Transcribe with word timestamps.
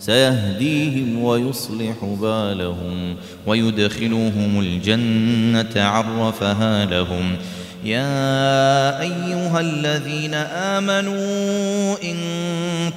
سيهديهم 0.00 1.22
ويصلح 1.22 2.04
بالهم 2.20 3.16
ويدخلهم 3.46 4.60
الجنة 4.60 5.82
عرفها 5.84 6.84
لهم. 6.84 7.36
يا 7.84 9.00
أيها 9.00 9.60
الذين 9.60 10.34
آمنوا 10.34 11.96
إن 12.04 12.16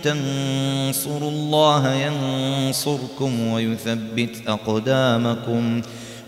تنصروا 0.03 1.31
الله 1.31 1.93
ينصركم 1.93 3.47
ويثبت 3.47 4.35
أقدامكم. 4.47 5.81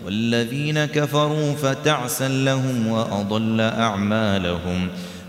والذين 0.06 0.84
كفروا 0.84 1.52
فتعسا 1.52 2.28
لهم 2.28 2.86
وأضل 2.86 3.60
أعمالهم. 3.60 4.88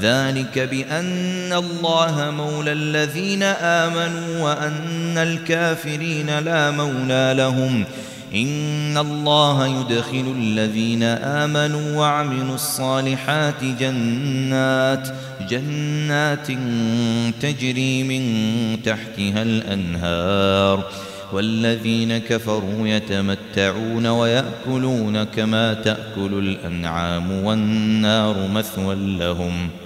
ذلك 0.00 0.58
بأن 0.58 1.52
الله 1.52 2.30
مولى 2.30 2.72
الذين 2.72 3.42
آمنوا 3.42 4.40
وأن 4.40 5.18
الكافرين 5.18 6.38
لا 6.38 6.70
مولى 6.70 7.34
لهم. 7.36 7.84
إن 8.34 8.98
الله 8.98 9.66
يدخل 9.66 10.34
الذين 10.38 11.02
آمنوا 11.02 11.96
وعملوا 11.96 12.54
الصالحات 12.54 13.64
جنات 13.64 15.08
جنات 15.50 16.46
تجري 17.40 18.02
من 18.02 18.22
تحتها 18.82 19.42
الأنهار. 19.42 20.84
والذين 21.32 22.18
كفروا 22.18 22.88
يتمتعون 22.88 24.06
ويأكلون 24.06 25.24
كما 25.24 25.74
تأكل 25.74 26.32
الأنعام 26.32 27.44
والنار 27.44 28.48
مثوى 28.48 28.94
لهم 28.94 29.68
ۖ. 29.82 29.85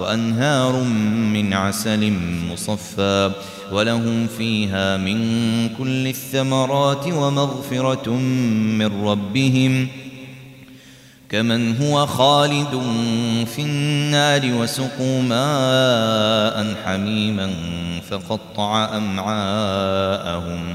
وأنهار 0.00 0.82
من 1.32 1.52
عسل 1.52 2.12
مصفى 2.52 3.30
ولهم 3.72 4.26
فيها 4.26 4.96
من 4.96 5.18
كل 5.78 6.08
الثمرات 6.08 7.06
ومغفرة 7.06 8.10
من 8.78 9.04
ربهم 9.04 9.88
كمن 11.30 11.76
هو 11.76 12.06
خالد 12.06 12.82
في 13.54 13.62
النار 13.62 14.54
وسقوا 14.54 15.22
ماء 15.22 16.74
حميما 16.84 17.50
فقطع 18.10 18.96
أمعاءهم 18.96 20.74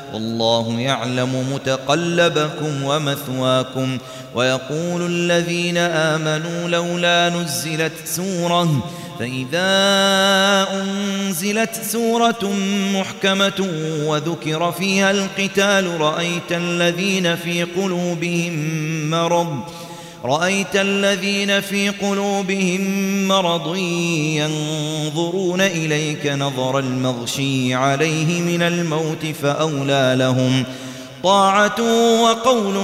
والله 0.13 0.79
يعلم 0.79 1.53
متقلبكم 1.53 2.83
ومثواكم 2.83 3.97
ويقول 4.35 5.05
الذين 5.05 5.77
آمنوا 5.77 6.69
لولا 6.69 7.29
نزلت 7.29 7.93
سورة 8.05 8.83
فإذا 9.19 9.67
أنزلت 10.81 11.75
سورة 11.75 12.53
محكمة 12.93 13.67
وذكر 14.05 14.71
فيها 14.71 15.11
القتال 15.11 16.01
رأيت 16.01 16.51
الذين 16.51 17.35
في 17.35 17.63
قلوبهم 17.63 18.53
مرض 19.09 19.59
رأيت 20.25 20.75
الذين 20.75 21.61
في 21.61 21.89
قلوبهم 21.89 22.81
مرض 23.27 23.75
ينظرون 24.35 25.61
إليك 25.61 26.27
نظر 26.27 26.79
المغشي 26.79 27.73
عليه 27.73 28.41
من 28.41 28.61
الموت 28.61 29.25
فأولى 29.43 30.15
لهم 30.17 30.63
طاعة 31.23 31.81
وقول 32.23 32.75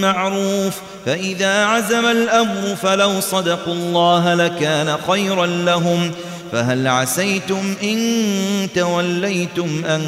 معروف 0.00 0.80
فإذا 1.06 1.64
عزم 1.64 2.06
الأمر 2.06 2.76
فلو 2.82 3.20
صدقوا 3.20 3.74
الله 3.74 4.34
لكان 4.34 4.96
خيرا 5.08 5.46
لهم 5.46 6.10
فهل 6.52 6.86
عسيتم 6.86 7.74
إن 7.82 8.68
توليتم 8.74 9.84
أن 9.84 10.02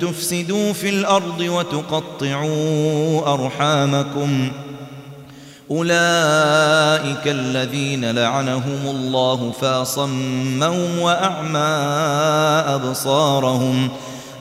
تفسدوا 0.00 0.72
في 0.72 0.88
الأرض 0.88 1.40
وتقطعوا 1.40 3.34
أرحامكم 3.34 4.50
أولئك 5.70 7.26
الذين 7.26 8.10
لعنهم 8.10 8.86
الله 8.86 9.52
فاصمهم 9.60 10.98
وأعمى 10.98 11.58
أبصارهم 12.74 13.88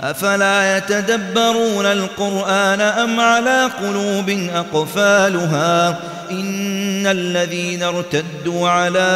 أفلا 0.02 0.78
يتدبرون 0.78 1.86
القرآن 1.86 2.82
أم 2.82 3.20
على 3.20 3.70
قلوب 3.82 4.30
أقفالها 4.54 5.90
إن 6.32 7.08
الذين 7.08 7.84
ارتدوا 7.84 8.70
على 8.70 9.10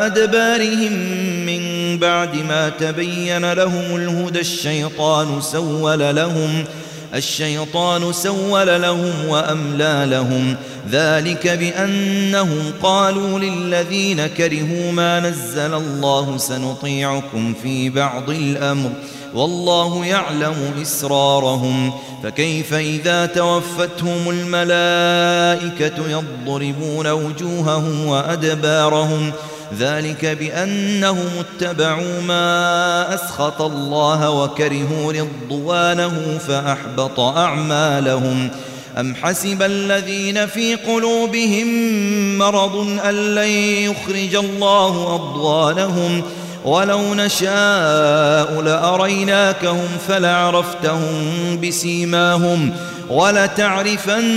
أدبارهم 0.00 0.92
من 1.46 1.98
بعد 1.98 2.36
ما 2.36 2.68
تبين 2.68 3.52
لهم 3.52 3.96
الهدى 3.96 4.40
الشيطان 4.40 5.40
سول 5.40 6.16
لهم 6.16 6.64
الشيطان 7.14 8.12
سول 8.12 8.82
لهم 8.82 9.28
وأملى 9.28 10.06
لهم. 10.10 10.56
ذلك 10.90 11.48
بأنهم 11.48 12.72
قالوا 12.82 13.38
للذين 13.38 14.26
كرهوا 14.26 14.92
ما 14.92 15.20
نزل 15.20 15.74
الله 15.74 16.36
سنطيعكم 16.38 17.54
في 17.62 17.90
بعض 17.90 18.30
الأمر. 18.30 18.90
والله 19.34 20.04
يعلم 20.04 20.54
إسرارهم. 20.82 21.92
فكيف 22.22 22.74
إذا 22.74 23.26
توفتهم 23.26 24.30
الملائكة 24.30 26.08
يضربون 26.08 27.06
وجوههم 27.06 28.06
وأدبارهم؟ 28.06 29.32
ذلك 29.78 30.26
بأنهم 30.26 31.28
اتبعوا 31.40 32.20
ما 32.28 33.14
أسخط 33.14 33.62
الله 33.62 34.30
وكرهوا 34.30 35.12
رضوانه 35.12 36.38
فأحبط 36.48 37.20
أعمالهم. 37.20 38.50
أم 39.00 39.14
حسب 39.14 39.62
الذين 39.62 40.46
في 40.46 40.74
قلوبهم 40.74 41.68
مرض 42.38 42.98
أن 43.04 43.34
لن 43.34 43.48
يخرج 43.90 44.34
الله 44.34 45.14
أضوانهم 45.14 46.22
ولو 46.64 47.14
نشاء 47.14 48.60
لأريناكهم 48.60 49.88
فلعرفتهم 50.08 51.12
بسيماهم 51.62 52.72
ولتعرفنهم 53.10 54.36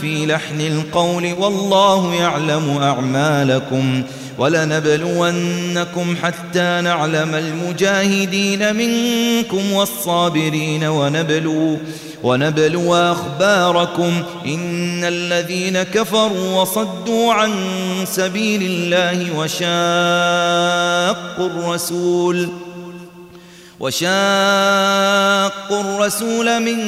في 0.00 0.26
لحن 0.26 0.60
القول. 0.60 1.32
والله 1.38 2.14
يعلم 2.14 2.78
أعمالكم. 2.82 4.02
ولنبلونكم 4.38 6.16
حتى 6.22 6.80
نعلم 6.84 7.34
المجاهدين 7.34 8.76
منكم 8.76 9.72
والصابرين 9.72 10.84
ونبلو 10.84 11.78
ونبلو 12.22 12.94
أخباركم 12.94 14.22
إن 14.46 15.04
الذين 15.04 15.82
كفروا 15.82 16.60
وصدوا 16.62 17.32
عن 17.32 17.52
سبيل 18.04 18.62
الله 18.62 19.38
وشاقوا 19.38 19.64
الرسول 21.46 22.48
وشاقوا 23.84 25.80
الرسول 25.80 26.62
من 26.62 26.78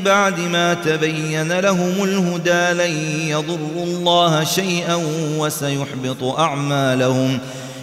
بعد 0.00 0.40
ما 0.40 0.74
تبين 0.74 1.60
لهم 1.60 2.04
الهدى 2.04 2.82
لن 2.82 2.90
يضروا 3.28 3.84
الله 3.84 4.44
شيئا 4.44 5.02
وسيحبط 5.38 6.22
أعمالهم. 6.38 7.38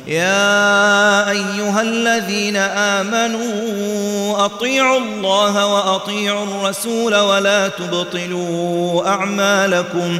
يا 0.07 1.29
أيها 1.29 1.81
الذين 1.81 2.55
آمنوا 2.57 4.45
أطيعوا 4.45 4.99
الله 4.99 5.65
وأطيعوا 5.65 6.45
الرسول 6.45 7.15
ولا 7.15 7.67
تبطلوا 7.67 9.07
أعمالكم. 9.07 10.19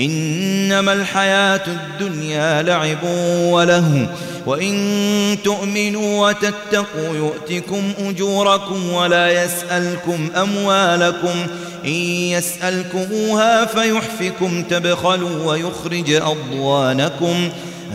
إنما 0.00 0.92
الحياة 0.92 1.60
الدنيا 1.66 2.62
لعب 2.62 3.04
وله 3.44 4.06
وإن 4.46 5.36
تؤمنوا 5.44 6.28
وتتقوا 6.28 7.16
يؤتكم 7.16 7.92
أجوركم 7.98 8.92
ولا 8.92 9.44
يسألكم 9.44 10.28
أموالكم 10.36 11.46
إن 11.84 11.90
يسألكموها 11.90 13.64
فيحفكم 13.64 14.62
تبخلوا 14.62 15.46
ويخرج 15.46 16.12
أضوانكم 16.12 17.48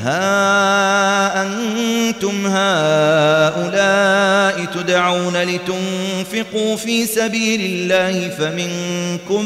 ها 0.04 1.42
أنتم 1.42 2.48
هؤلاء 2.48 4.66
تدعون 4.66 5.38
لتنفقوا 5.38 6.76
في 6.76 7.06
سبيل 7.06 7.62
الله 7.62 8.30
فمنكم 8.30 9.46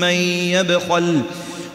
من 0.00 0.14
يبخل. 0.54 1.20